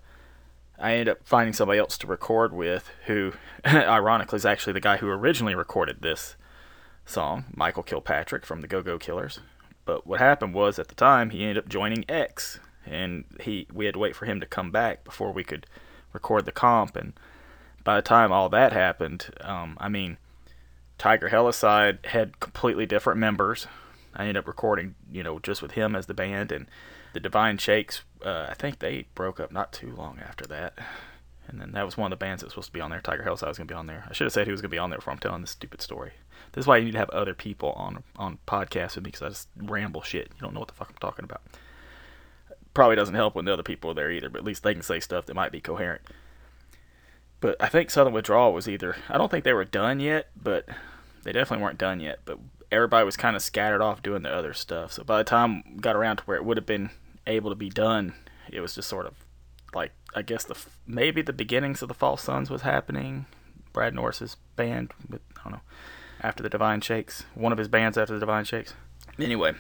I 0.79 0.93
ended 0.93 1.09
up 1.09 1.19
finding 1.25 1.53
somebody 1.53 1.79
else 1.79 1.97
to 1.99 2.07
record 2.07 2.53
with, 2.53 2.91
who, 3.07 3.33
ironically, 3.67 4.37
is 4.37 4.47
actually 4.47 4.73
the 4.73 4.81
guy 4.81 4.97
who 4.97 5.09
originally 5.09 5.55
recorded 5.55 6.03
this 6.03 6.37
song, 7.07 7.45
Michael 7.55 7.83
Kilpatrick 7.83 8.45
from 8.45 8.61
the 8.61 8.67
Go 8.67 8.83
Go 8.83 8.99
Killers. 8.99 9.41
But 9.85 10.07
what 10.07 10.21
happened 10.21 10.55
was 10.55 10.79
at 10.79 10.89
the 10.89 10.95
time 10.95 11.31
he 11.31 11.43
ended 11.43 11.59
up 11.59 11.69
joining 11.69 12.05
X, 12.09 12.59
and 12.87 13.25
he 13.41 13.67
we 13.73 13.85
had 13.85 13.95
to 13.95 14.01
wait 14.01 14.17
for 14.17 14.27
him 14.27 14.41
to 14.41 14.47
come 14.47 14.71
back 14.71 15.05
before 15.05 15.33
we 15.33 15.45
could 15.45 15.67
record 16.13 16.47
the 16.47 16.53
comp. 16.53 16.97
And 16.97 17.13
by 17.83 17.97
the 17.97 18.03
time 18.03 18.33
all 18.33 18.49
that 18.49 18.73
happened, 18.73 19.27
um, 19.43 19.77
I 19.79 19.89
mean, 19.89 20.17
Tiger 20.99 21.29
Helicide 21.29 22.05
had 22.07 22.41
completely 22.41 22.87
different 22.87 23.21
members. 23.21 23.67
I 24.15 24.23
ended 24.23 24.39
up 24.39 24.49
recording, 24.49 24.95
you 25.11 25.23
know, 25.23 25.39
just 25.39 25.61
with 25.61 25.73
him 25.73 25.95
as 25.95 26.07
the 26.07 26.15
band, 26.15 26.51
and 26.51 26.67
the 27.15 27.21
Divine 27.21 27.59
Shakes. 27.59 28.03
Uh, 28.23 28.47
I 28.51 28.55
think 28.55 28.79
they 28.79 29.07
broke 29.15 29.41
up 29.41 29.51
not 29.51 29.73
too 29.73 29.91
long 29.91 30.19
after 30.21 30.45
that. 30.47 30.79
And 31.47 31.61
then 31.61 31.73
that 31.73 31.85
was 31.85 31.97
one 31.97 32.13
of 32.13 32.19
the 32.19 32.25
bands 32.25 32.41
that 32.41 32.47
was 32.47 32.53
supposed 32.53 32.69
to 32.69 32.73
be 32.73 32.81
on 32.81 32.91
there. 32.91 33.01
Tiger 33.01 33.23
Helicide 33.23 33.49
was 33.49 33.59
going 33.59 33.69
to 33.69 33.75
be 33.75 33.79
on 33.79 33.87
there. 33.87 34.05
I 34.09 34.13
should 34.13 34.25
have 34.25 34.33
said 34.33 34.47
he 34.47 34.51
was 34.51 34.61
going 34.61 34.71
to 34.71 34.75
be 34.75 34.79
on 34.79 34.91
there 34.91 34.99
before 34.99 35.13
I'm 35.13 35.19
telling 35.19 35.41
this 35.41 35.51
stupid 35.51 35.81
story. 35.81 36.13
This 36.53 36.63
is 36.63 36.67
why 36.67 36.79
you 36.79 36.85
need 36.85 36.93
to 36.93 36.99
have 36.99 37.11
other 37.11 37.35
people 37.35 37.73
on 37.73 38.03
on 38.17 38.39
podcasts 38.47 38.95
with 38.95 39.05
me 39.05 39.11
because 39.11 39.23
I 39.23 39.29
just 39.29 39.49
ramble 39.57 40.03
shit. 40.03 40.31
You 40.35 40.41
don't 40.41 40.55
know 40.55 40.61
what 40.61 40.69
the 40.69 40.75
fuck 40.75 40.91
I'm 40.91 40.97
talking 41.01 41.25
about. 41.25 41.43
Probably 42.73 42.97
doesn't 42.97 43.15
help 43.15 43.35
when 43.35 43.45
the 43.45 43.53
other 43.53 43.63
people 43.63 43.91
are 43.91 43.95
there 43.95 44.11
either, 44.11 44.29
but 44.29 44.39
at 44.39 44.45
least 44.45 44.63
they 44.63 44.73
can 44.73 44.83
say 44.83 45.01
stuff 45.01 45.27
that 45.27 45.35
might 45.35 45.53
be 45.53 45.61
coherent. 45.61 46.03
But 47.41 47.57
I 47.61 47.69
think 47.69 47.91
Southern 47.91 48.13
Withdrawal 48.13 48.53
was 48.53 48.69
either 48.69 48.97
I 49.09 49.19
don't 49.19 49.31
think 49.31 49.45
they 49.45 49.53
were 49.53 49.65
done 49.65 50.01
yet, 50.01 50.29
but 50.41 50.67
they 51.25 51.33
definitely 51.33 51.63
weren't 51.63 51.79
done 51.79 52.01
yet. 52.01 52.21
But 52.25 52.39
everybody 52.73 53.05
was 53.05 53.17
kind 53.17 53.37
of 53.37 53.43
scattered 53.43 53.83
off 53.83 54.03
doing 54.03 54.23
the 54.23 54.35
other 54.35 54.55
stuff. 54.55 54.93
So 54.93 55.05
by 55.05 55.19
the 55.19 55.25
time 55.25 55.77
got 55.81 55.97
around 55.97 56.19
to 56.19 56.25
where 56.25 56.37
it 56.37 56.45
would 56.45 56.57
have 56.57 56.67
been 56.67 56.91
able 57.27 57.51
to 57.51 57.57
be 57.57 57.71
done, 57.71 58.15
it 58.51 58.61
was 58.61 58.75
just 58.75 58.89
sort 58.89 59.07
of 59.07 59.15
like 59.75 59.93
I 60.15 60.23
guess 60.23 60.45
the 60.45 60.57
maybe 60.87 61.23
the 61.23 61.33
beginnings 61.33 61.83
of 61.83 61.89
the 61.89 61.95
False 61.95 62.23
Sons 62.23 62.51
was 62.51 62.63
happening. 62.63 63.27
Brad 63.73 63.95
Norris's 63.95 64.37
band 64.57 64.93
with 65.09 65.21
I 65.39 65.43
don't 65.45 65.53
know 65.55 65.61
after 66.21 66.43
the 66.43 66.49
Divine 66.49 66.81
Shakes, 66.81 67.25
one 67.35 67.53
of 67.53 67.59
his 67.59 67.69
bands 67.69 67.99
after 67.99 68.15
the 68.15 68.21
Divine 68.21 68.45
Shakes. 68.45 68.75
Anyway, 69.19 69.53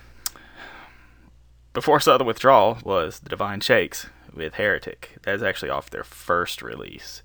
before 1.72 2.00
Southern 2.00 2.26
Withdrawal 2.26 2.78
was 2.84 3.20
the 3.20 3.28
Divine 3.28 3.60
Shakes 3.60 4.06
with 4.32 4.54
Heretic. 4.54 5.18
That's 5.22 5.42
actually 5.42 5.70
off 5.70 5.90
their 5.90 6.04
first 6.04 6.62
release. 6.62 7.22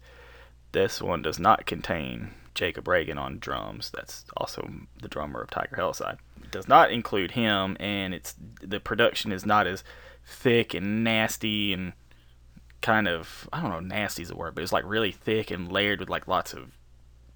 This 0.71 1.01
one 1.01 1.21
does 1.21 1.39
not 1.39 1.65
contain 1.65 2.31
Jacob 2.53 2.87
Reagan 2.87 3.17
on 3.17 3.39
drums. 3.39 3.91
That's 3.91 4.25
also 4.35 4.69
the 5.01 5.07
drummer 5.07 5.41
of 5.41 5.49
Tiger 5.49 5.77
Hellside. 5.77 6.17
It 6.43 6.51
does 6.51 6.67
not 6.67 6.91
include 6.91 7.31
him, 7.31 7.77
and 7.79 8.13
it's 8.13 8.35
the 8.61 8.79
production 8.79 9.31
is 9.31 9.45
not 9.45 9.67
as 9.67 9.83
thick 10.29 10.73
and 10.73 11.03
nasty 11.03 11.73
and 11.73 11.93
kind 12.81 13.07
of 13.07 13.49
I 13.51 13.61
don't 13.61 13.71
know, 13.71 13.79
nasty 13.79 14.23
is 14.23 14.29
the 14.29 14.35
word, 14.35 14.55
but 14.55 14.63
it's 14.63 14.73
like 14.73 14.85
really 14.85 15.11
thick 15.11 15.51
and 15.51 15.71
layered 15.71 15.99
with 15.99 16.09
like 16.09 16.27
lots 16.27 16.53
of 16.53 16.71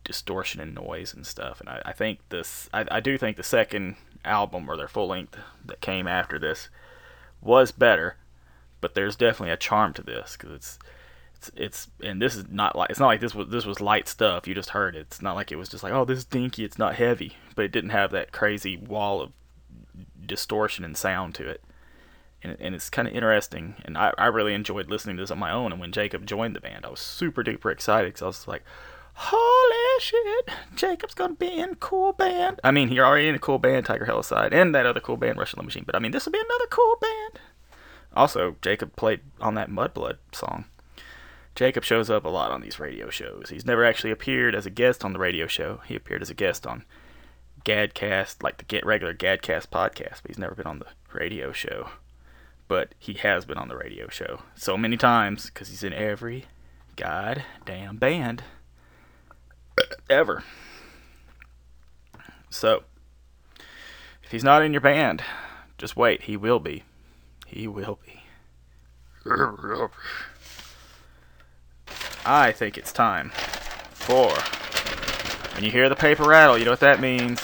distortion 0.04 0.62
and 0.62 0.76
noise 0.76 1.14
and 1.14 1.26
stuff. 1.26 1.60
And 1.60 1.70
I, 1.70 1.82
I 1.86 1.94
think 1.94 2.20
this, 2.30 2.70
I, 2.74 2.86
I 2.92 3.00
do 3.00 3.18
think 3.18 3.38
the 3.38 3.44
second 3.44 3.96
album 4.26 4.70
or 4.70 4.78
their 4.78 4.88
full 4.88 5.08
length 5.08 5.38
that 5.66 5.82
came 5.82 6.08
after 6.08 6.38
this 6.38 6.70
was 7.42 7.72
better, 7.72 8.18
but 8.82 8.94
there's 8.96 9.16
definitely 9.16 9.54
a 9.54 9.58
charm 9.58 9.94
to 9.94 10.04
this 10.04 10.38
because 10.38 10.56
it's, 10.56 10.80
it's, 11.36 11.52
it's, 11.56 11.88
and 12.02 12.22
this 12.22 12.36
is 12.36 12.46
not 12.50 12.76
like 12.76 12.90
it's 12.90 13.00
not 13.00 13.08
like 13.08 13.20
this 13.20 13.36
was 13.36 13.50
this 13.50 13.66
was 13.66 13.82
light 13.82 14.08
stuff. 14.08 14.48
You 14.48 14.54
just 14.56 14.70
heard 14.70 14.96
it. 14.96 15.00
It's 15.00 15.22
not 15.22 15.36
like 15.36 15.52
it 15.52 15.58
was 15.58 15.68
just 15.68 15.84
like 15.84 15.92
oh 15.92 16.06
this 16.06 16.20
is 16.20 16.26
dinky. 16.26 16.64
It's 16.64 16.80
not 16.80 16.96
heavy, 16.96 17.36
but 17.56 17.66
it 17.66 17.72
didn't 17.72 17.90
have 17.90 18.12
that 18.12 18.32
crazy 18.32 18.78
wall 18.78 19.22
of 19.22 19.32
distortion 20.26 20.86
and 20.86 20.96
sound 20.96 21.36
to 21.36 21.48
it. 21.48 21.62
And, 22.44 22.58
and 22.60 22.76
it's 22.76 22.90
kind 22.90 23.08
of 23.08 23.14
interesting. 23.14 23.76
And 23.86 23.98
I, 23.98 24.14
I 24.18 24.26
really 24.28 24.54
enjoyed 24.54 24.90
listening 24.90 25.18
to 25.18 25.24
this 25.24 25.32
on 25.32 25.40
my 25.40 25.52
own. 25.52 25.72
And 25.72 25.80
when 25.80 25.92
Jacob 25.92 26.26
joined 26.26 26.56
the 26.56 26.62
band, 26.62 26.86
I 26.86 26.90
was 26.90 27.00
super 27.00 27.44
duper 27.44 27.72
excited 27.72 28.10
because 28.10 28.22
I 28.22 28.28
was 28.28 28.48
like, 28.48 28.64
holy 29.16 30.00
shit, 30.00 30.50
Jacob's 30.76 31.14
gonna 31.14 31.36
be 31.36 31.60
in 31.60 31.76
cool 31.76 32.14
band. 32.14 32.60
I 32.64 32.72
mean, 32.72 32.92
you're 32.92 33.06
already 33.06 33.28
in 33.28 33.36
a 33.36 33.40
cool 33.40 33.60
band, 33.60 33.86
Tiger 33.86 34.06
Helicide, 34.06 34.54
and 34.54 34.74
that 34.74 34.86
other 34.86 35.00
cool 35.00 35.18
band, 35.18 35.38
Russian 35.38 35.58
Love 35.58 35.66
Machine. 35.66 35.84
But 35.86 35.96
I 35.96 36.00
mean, 36.00 36.12
this 36.12 36.26
will 36.26 36.34
be 36.34 36.40
another 36.40 36.68
cool 36.70 36.98
band. 37.00 37.40
Also, 38.16 38.58
Jacob 38.62 38.96
played 38.96 39.22
on 39.40 39.56
that 39.56 39.70
Mudblood 39.70 40.18
song. 40.32 40.66
Jacob 41.56 41.84
shows 41.84 42.10
up 42.10 42.26
a 42.26 42.30
lot 42.30 42.52
on 42.52 42.62
these 42.62 42.80
radio 42.80 43.10
shows. 43.10 43.50
He's 43.50 43.66
never 43.66 43.86
actually 43.86 44.12
appeared 44.12 44.56
as 44.56 44.66
a 44.66 44.72
guest 44.72 45.06
on 45.06 45.14
the 45.14 45.20
radio 45.20 45.46
show. 45.46 45.82
He 45.86 45.96
appeared 45.96 46.24
as 46.24 46.32
a 46.32 46.36
guest 46.36 46.66
on 46.66 46.84
Gadcast, 47.64 48.42
like 48.42 48.58
the 48.58 48.66
get 48.66 48.86
regular 48.86 49.14
Gadcast 49.14 49.68
podcast, 49.68 50.22
but 50.22 50.30
he's 50.30 50.40
never 50.40 50.56
been 50.56 50.66
on 50.66 50.80
the 50.80 50.88
radio 51.14 51.52
show. 51.52 51.90
But 52.68 52.96
he 52.98 53.14
has 53.16 53.46
been 53.46 53.58
on 53.58 53.68
the 53.68 53.78
radio 53.78 54.08
show 54.08 54.42
so 54.56 54.78
many 54.78 54.98
times 54.98 55.48
because 55.48 55.70
he's 55.70 55.84
in 55.84 55.94
every 55.94 56.46
goddamn 56.96 57.98
band 57.98 58.44
ever. 60.10 60.44
So, 62.50 62.84
if 64.24 64.32
he's 64.32 64.44
not 64.44 64.64
in 64.64 64.74
your 64.74 64.82
band, 64.82 65.24
just 65.78 65.98
wait. 65.98 66.24
He 66.24 66.38
will 66.38 66.60
be. 66.60 66.84
He 67.46 67.68
will 67.68 68.00
be. 68.06 68.24
I 72.26 72.52
think 72.52 72.78
it's 72.78 72.92
time 72.92 73.32
for. 73.94 74.34
When 75.56 75.64
you 75.64 75.72
hear 75.72 75.90
the 75.90 75.96
paper 75.96 76.24
rattle, 76.24 76.58
you 76.58 76.66
know 76.66 76.72
what 76.72 76.80
that 76.80 77.00
means. 77.00 77.42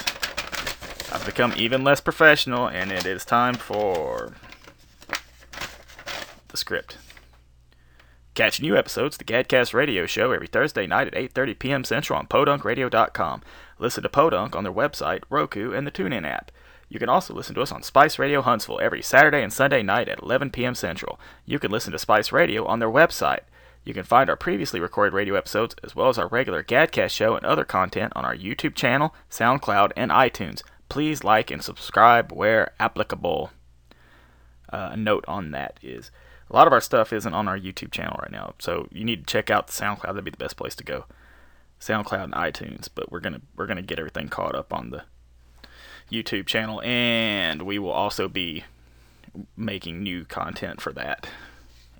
I've 1.11 1.25
become 1.25 1.53
even 1.57 1.83
less 1.83 2.01
professional, 2.01 2.67
and 2.67 2.91
it 2.91 3.05
is 3.05 3.25
time 3.25 3.55
for 3.55 4.33
the 6.49 6.57
script. 6.57 6.97
Catch 8.35 8.61
new 8.61 8.77
episodes 8.77 9.15
of 9.15 9.19
the 9.19 9.33
Gadcast 9.33 9.73
Radio 9.73 10.05
Show 10.05 10.31
every 10.31 10.47
Thursday 10.47 10.87
night 10.87 11.07
at 11.07 11.13
8:30 11.13 11.59
p.m. 11.59 11.83
Central 11.83 12.19
on 12.19 12.27
podunkradio.com. 12.27 13.41
Listen 13.79 14.03
to 14.03 14.09
Podunk 14.09 14.55
on 14.55 14.63
their 14.63 14.73
website, 14.73 15.23
Roku, 15.29 15.73
and 15.73 15.85
the 15.85 15.91
TuneIn 15.91 16.25
app. 16.25 16.51
You 16.87 16.99
can 16.99 17.09
also 17.09 17.33
listen 17.33 17.53
to 17.55 17.61
us 17.61 17.71
on 17.71 17.83
Spice 17.83 18.17
Radio 18.17 18.41
Huntsville 18.41 18.79
every 18.81 19.01
Saturday 19.01 19.43
and 19.43 19.53
Sunday 19.53 19.83
night 19.83 20.09
at 20.09 20.23
11 20.23 20.51
p.m. 20.51 20.73
Central. 20.73 21.19
You 21.45 21.59
can 21.59 21.69
listen 21.71 21.91
to 21.91 21.99
Spice 21.99 22.31
Radio 22.31 22.65
on 22.65 22.79
their 22.79 22.89
website. 22.89 23.41
You 23.83 23.93
can 23.93 24.03
find 24.03 24.29
our 24.29 24.35
previously 24.35 24.79
recorded 24.79 25.13
radio 25.13 25.35
episodes 25.35 25.75
as 25.83 25.95
well 25.95 26.09
as 26.09 26.17
our 26.17 26.27
regular 26.27 26.63
Gadcast 26.63 27.11
show 27.11 27.35
and 27.35 27.45
other 27.45 27.63
content 27.63 28.13
on 28.15 28.25
our 28.25 28.35
YouTube 28.35 28.75
channel, 28.75 29.13
SoundCloud, 29.29 29.91
and 29.95 30.11
iTunes. 30.11 30.63
Please 30.89 31.23
like 31.23 31.51
and 31.51 31.63
subscribe 31.63 32.31
where 32.31 32.73
applicable. 32.79 33.51
Uh, 34.71 34.89
a 34.93 34.97
note 34.97 35.25
on 35.27 35.51
that 35.51 35.79
is 35.81 36.11
a 36.49 36.55
lot 36.55 36.67
of 36.67 36.73
our 36.73 36.81
stuff 36.81 37.13
isn't 37.13 37.33
on 37.33 37.47
our 37.47 37.57
YouTube 37.57 37.91
channel 37.91 38.17
right 38.21 38.31
now, 38.31 38.55
so 38.59 38.87
you 38.91 39.05
need 39.05 39.27
to 39.27 39.31
check 39.31 39.49
out 39.49 39.67
SoundCloud. 39.67 40.07
That'd 40.07 40.23
be 40.23 40.31
the 40.31 40.37
best 40.37 40.57
place 40.57 40.75
to 40.75 40.83
go. 40.83 41.05
SoundCloud 41.79 42.23
and 42.25 42.33
iTunes, 42.33 42.89
but 42.93 43.11
we're 43.11 43.19
gonna 43.19 43.41
we're 43.55 43.67
gonna 43.67 43.81
get 43.81 43.99
everything 43.99 44.27
caught 44.27 44.55
up 44.55 44.73
on 44.73 44.89
the 44.89 45.03
YouTube 46.11 46.45
channel, 46.45 46.81
and 46.81 47.61
we 47.61 47.79
will 47.79 47.91
also 47.91 48.27
be 48.27 48.65
making 49.55 50.03
new 50.03 50.25
content 50.25 50.81
for 50.81 50.91
that, 50.93 51.29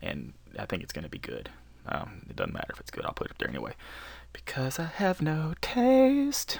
and 0.01 0.33
I 0.57 0.65
think 0.65 0.83
it's 0.83 0.91
gonna 0.91 1.09
be 1.09 1.19
good. 1.19 1.49
Um, 1.87 2.23
it 2.29 2.35
doesn't 2.35 2.53
matter 2.53 2.73
if 2.73 2.79
it's 2.79 2.91
good; 2.91 3.05
I'll 3.05 3.13
put 3.13 3.29
it 3.29 3.37
there 3.39 3.47
anyway, 3.49 3.73
because 4.33 4.79
I 4.79 4.85
have 4.85 5.21
no 5.21 5.53
taste. 5.61 6.59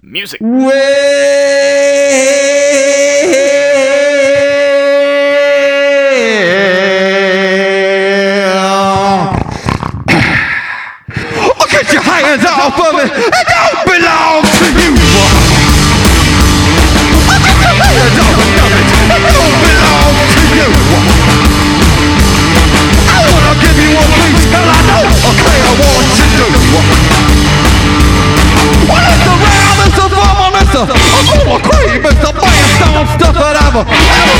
Music. 0.00 0.40
Well, 0.40 0.72
hands 12.32 12.48
off 12.48 12.80
of 12.80 12.96
it. 12.96 13.12
Don't 13.12 13.84
belong 13.84 14.40
to 14.40 14.66
you. 14.72 14.96
Oh, 17.04 17.28
it. 18.72 18.88
Don't 19.12 19.28
belong 19.60 20.16
to 20.32 20.40
you. 20.56 20.68
I 23.04 23.20
wanna 23.28 23.52
give 23.60 23.76
you 23.76 23.92
a 23.92 24.06
I 24.48 24.80
know, 24.88 25.04
okay, 25.28 25.58
I 25.60 25.76
want 25.76 26.08
you 26.16 26.28
to. 26.40 26.48
Well, 28.88 29.04
it's 29.12 29.28
round, 29.28 29.80
it's 29.84 30.00
fun, 30.08 30.56
it's 30.56 30.72
gonna 30.72 31.60
cream, 31.60 32.00
it's 32.00 32.24
that 33.28 34.31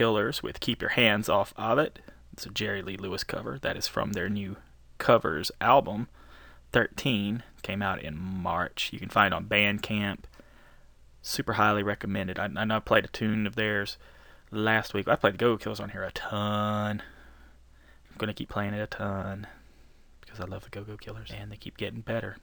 Killers 0.00 0.42
with 0.42 0.60
Keep 0.60 0.80
Your 0.80 0.92
Hands 0.92 1.28
Off 1.28 1.52
of 1.58 1.78
It. 1.78 1.98
It's 2.32 2.46
a 2.46 2.48
Jerry 2.48 2.80
Lee 2.80 2.96
Lewis 2.96 3.22
cover. 3.22 3.58
That 3.58 3.76
is 3.76 3.86
from 3.86 4.12
their 4.12 4.30
new 4.30 4.56
covers 4.96 5.52
album, 5.60 6.08
13. 6.72 7.42
Came 7.60 7.82
out 7.82 8.02
in 8.02 8.16
March. 8.16 8.94
You 8.94 8.98
can 8.98 9.10
find 9.10 9.34
on 9.34 9.44
Bandcamp. 9.44 10.20
Super 11.20 11.52
highly 11.52 11.82
recommended. 11.82 12.38
I, 12.38 12.48
I 12.56 12.64
know 12.64 12.76
I 12.76 12.80
played 12.80 13.04
a 13.04 13.08
tune 13.08 13.46
of 13.46 13.56
theirs 13.56 13.98
last 14.50 14.94
week. 14.94 15.06
I 15.06 15.16
played 15.16 15.34
the 15.34 15.38
Go 15.38 15.52
Go 15.56 15.64
Killers 15.64 15.80
on 15.80 15.90
here 15.90 16.04
a 16.04 16.12
ton. 16.12 17.02
I'm 18.10 18.16
going 18.16 18.28
to 18.28 18.32
keep 18.32 18.48
playing 18.48 18.72
it 18.72 18.80
a 18.80 18.86
ton 18.86 19.48
because 20.22 20.40
I 20.40 20.46
love 20.46 20.64
the 20.64 20.70
Go 20.70 20.82
Go 20.82 20.96
Killers 20.96 21.30
and 21.30 21.52
they 21.52 21.56
keep 21.56 21.76
getting 21.76 22.00
better. 22.00 22.38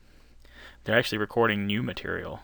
They're 0.84 0.96
actually 0.96 1.18
recording 1.18 1.66
new 1.66 1.82
material 1.82 2.42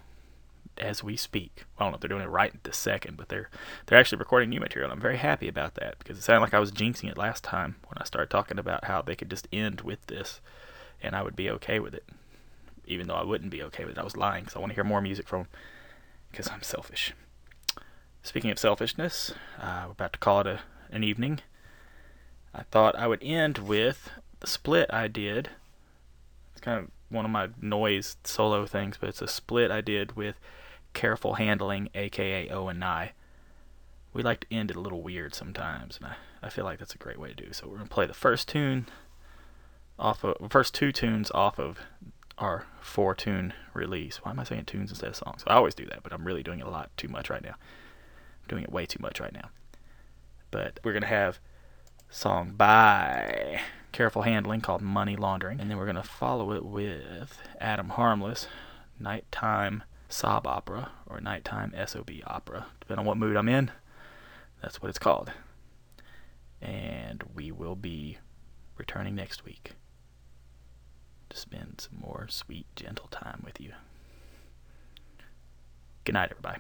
as 0.78 1.04
we 1.04 1.16
speak. 1.16 1.66
I 1.78 1.84
don't 1.84 1.92
know 1.92 1.96
if 1.96 2.02
they're 2.02 2.10
doing 2.10 2.24
it 2.24 2.30
right 2.30 2.54
this 2.64 2.78
second, 2.78 3.18
but 3.18 3.30
they're 3.30 3.50
they're 3.86 4.00
actually 4.00 4.18
recording 4.20 4.50
new 4.50 4.60
material. 4.60 4.92
I'm 4.92 5.00
very 5.00 5.18
happy 5.18 5.48
about 5.48 5.76
that 5.76 6.00
because 6.00 6.18
it 6.18 6.22
sounded 6.24 6.42
like 6.42 6.54
I 6.54 6.60
was 6.60 6.72
jinxing 6.72 7.10
it 7.10 7.18
last 7.18 7.44
time 7.44 7.76
when 7.88 7.98
I 7.98 8.04
started 8.06 8.30
talking 8.30 8.60
about 8.60 8.86
how 8.86 9.02
they 9.02 9.16
could 9.16 9.30
just 9.30 9.48
end 9.52 9.82
with 9.82 10.06
this, 10.08 10.42
and 11.02 11.16
I 11.16 11.22
would 11.24 11.36
be 11.36 11.50
okay 11.50 11.80
with 11.80 11.94
it, 11.94 12.06
even 12.86 13.08
though 13.08 13.16
I 13.16 13.24
wouldn't 13.24 13.52
be 13.52 13.64
okay 13.64 13.86
with 13.86 13.98
it. 13.98 14.02
I 14.02 14.04
was 14.04 14.18
lying 14.18 14.44
because 14.44 14.56
I 14.56 14.60
want 14.60 14.72
to 14.72 14.76
hear 14.76 14.84
more 14.84 15.02
music 15.02 15.28
from 15.28 15.48
because 16.32 16.50
I'm 16.50 16.64
selfish. 16.64 17.14
Speaking 18.24 18.52
of 18.52 18.58
selfishness, 18.58 19.34
uh, 19.60 19.84
we're 19.86 19.92
about 19.92 20.14
to 20.14 20.20
call 20.20 20.42
it 20.42 20.48
a, 20.48 20.60
an 20.92 21.04
evening. 21.04 21.42
I 22.54 22.64
thought 22.64 22.96
I 22.96 23.08
would 23.08 23.22
end 23.22 23.58
with 23.58 24.10
The 24.40 24.48
split 24.48 24.90
I 24.94 25.08
did. 25.08 25.50
It's 26.52 26.62
kind 26.62 26.80
of 26.80 26.92
one 27.10 27.26
of 27.26 27.32
my 27.32 27.50
noise 27.62 28.18
solo 28.24 28.66
things, 28.66 28.98
but 29.00 29.10
it's 29.10 29.22
a 29.22 29.28
split 29.28 29.72
I 29.72 29.82
did 29.82 30.16
with 30.16 30.36
Careful 30.94 31.36
Handling, 31.36 31.90
aka 31.96 32.50
Owen 32.50 32.80
Nye. 32.80 33.14
We 34.14 34.22
like 34.22 34.42
to 34.42 34.56
end 34.56 34.70
it 34.70 34.78
a 34.78 34.80
little 34.80 35.02
weird 35.02 35.34
sometimes, 35.34 35.98
and 35.98 36.06
I, 36.08 36.16
I 36.44 36.50
feel 36.50 36.66
like 36.66 36.80
that's 36.80 36.94
a 36.94 37.00
great 37.00 37.20
way 37.20 37.30
to 37.30 37.36
do. 37.36 37.52
So 37.52 37.68
we're 37.68 37.78
gonna 37.78 37.90
play 37.90 38.06
the 38.06 38.14
first 38.14 38.48
tune 38.48 38.88
off 39.98 40.24
of 40.24 40.52
first 40.52 40.74
two 40.74 40.92
tunes 40.92 41.32
off 41.32 41.60
of 41.60 41.80
our 42.38 42.66
four 42.82 43.16
tune 43.16 43.54
release. 43.74 44.18
Why 44.18 44.32
am 44.32 44.40
I 44.40 44.44
saying 44.44 44.66
tunes 44.66 44.92
instead 44.92 45.10
of 45.10 45.16
songs? 45.16 45.44
I 45.48 45.56
always 45.56 45.76
do 45.76 45.86
that, 45.88 46.04
but 46.04 46.14
I'm 46.14 46.26
really 46.26 46.44
doing 46.44 46.60
it 46.60 46.68
a 46.68 46.70
lot 46.70 46.92
too 46.98 47.08
much 47.08 47.30
right 47.30 47.44
now. 47.44 47.56
I'm 47.56 48.48
doing 48.48 48.64
it 48.64 48.72
way 48.72 48.86
too 48.86 49.02
much 49.02 49.20
right 49.20 49.34
now. 49.34 49.50
But 50.52 50.80
we're 50.84 50.94
gonna 50.94 51.08
have 51.08 51.40
song 52.10 52.54
by 52.56 53.62
Careful 53.92 54.22
Handling 54.24 54.62
called 54.62 54.82
Money 54.82 55.16
Laundering, 55.16 55.60
and 55.60 55.70
then 55.70 55.78
we're 55.78 55.88
gonna 55.88 56.04
follow 56.04 56.52
it 56.52 56.64
with 56.64 57.40
Adam 57.60 57.90
Harmless, 57.90 58.48
Nighttime 59.00 59.84
Sob 60.14 60.46
Opera 60.46 60.92
or 61.08 61.20
Nighttime 61.20 61.74
SOB 61.88 62.12
Opera, 62.28 62.68
depending 62.80 63.00
on 63.00 63.06
what 63.08 63.18
mood 63.18 63.36
I'm 63.36 63.50
in. 63.50 63.72
That's 64.62 64.80
what 64.80 64.90
it's 64.90 65.00
called. 65.00 65.32
And 66.62 67.24
we 67.34 67.52
will 67.52 67.76
be 67.76 68.20
returning 68.78 69.16
next 69.16 69.44
week 69.44 69.72
to 71.30 71.36
spend 71.36 71.82
some 71.82 72.00
more 72.00 72.28
sweet, 72.30 72.68
gentle 72.76 73.08
time 73.08 73.42
with 73.44 73.60
you. 73.60 73.72
Good 76.04 76.14
night, 76.14 76.30
everybody. 76.30 76.60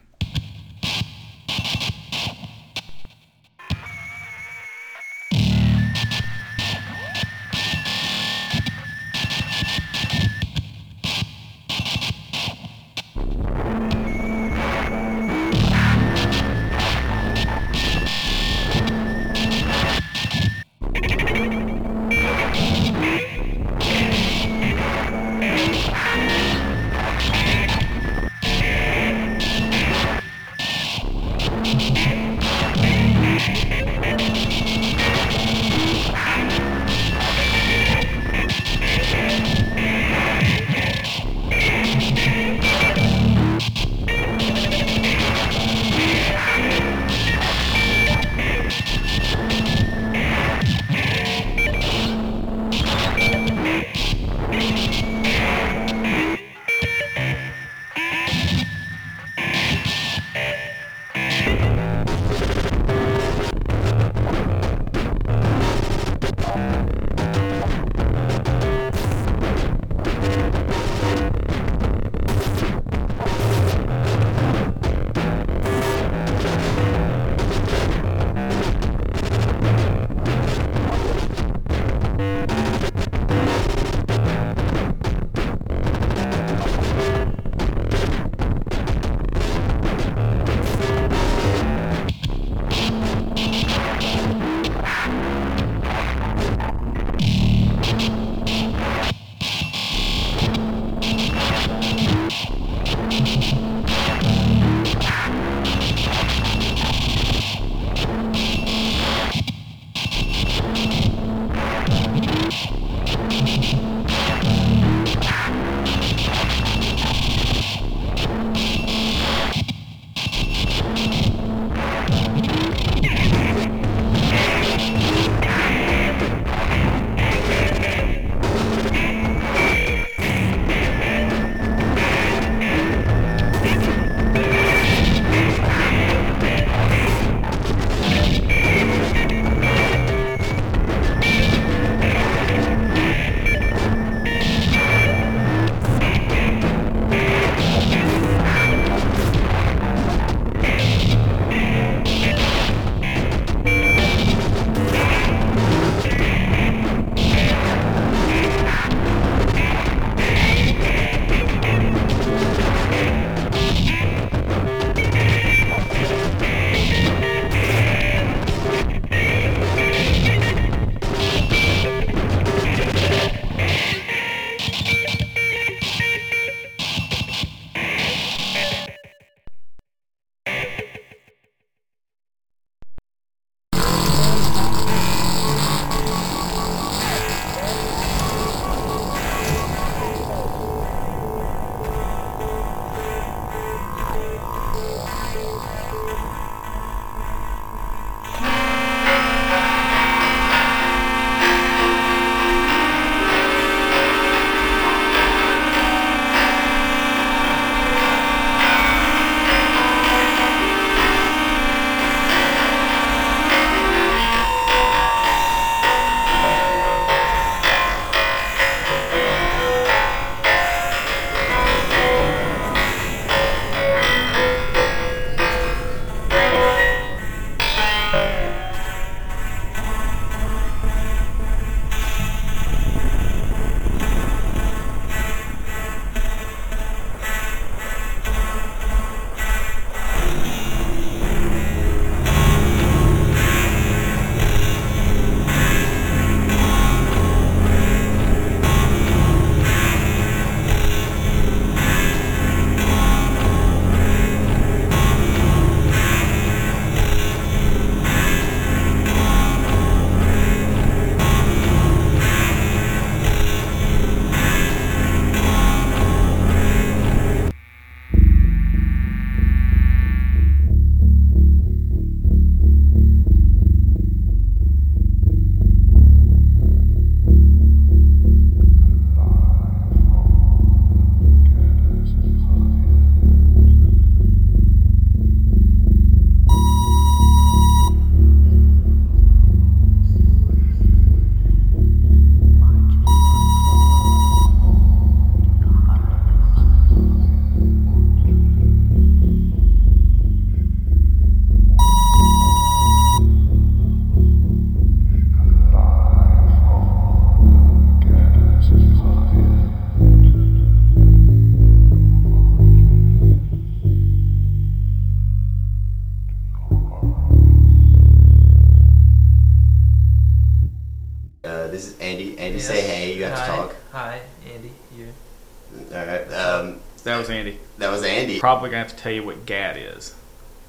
Andy. 328.74 328.82
Probably 328.82 328.82
gonna 328.82 328.84
have 328.84 328.96
to 328.96 328.96
tell 328.96 329.12
you 329.12 329.24
what 329.24 329.46
GAD 329.46 329.78
is. 329.78 330.16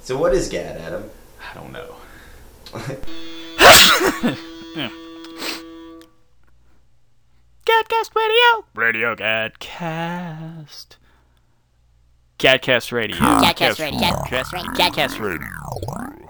So 0.03 0.19
what 0.19 0.35
is 0.35 0.49
GAD, 0.49 0.77
Adam? 0.77 1.11
I 1.41 1.55
don't 1.55 1.73
know. 1.73 1.97
Gadcast 7.65 8.15
Radio. 8.15 8.65
Radio 8.75 9.17
Gadcast. 9.17 10.97
Gadcast 12.39 12.93
Radio. 12.93 13.17
Catcast 13.17 13.79
Radio. 13.81 14.01
Catcast 14.01 14.53
Radio. 14.53 14.71
Catcast 14.73 15.21
Radio. 15.21 16.24